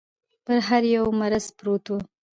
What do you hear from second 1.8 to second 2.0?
و.